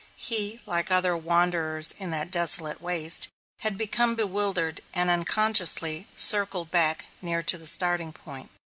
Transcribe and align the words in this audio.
He, 0.17 0.59
like 0.65 0.89
other 0.89 1.15
wanderers 1.15 1.93
on 1.99 2.09
that 2.09 2.31
desolate 2.31 2.81
waste, 2.81 3.27
had 3.59 3.77
become 3.77 4.15
bewildered, 4.15 4.81
and, 4.95 5.11
unconsciously, 5.11 6.07
circled 6.15 6.71
back 6.71 7.05
near 7.21 7.43
to 7.43 7.55
the 7.59 7.67
starting 7.67 8.11
point. 8.11 8.49